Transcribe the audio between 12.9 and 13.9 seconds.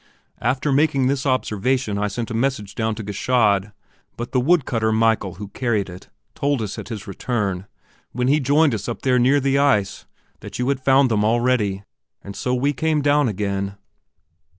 down again."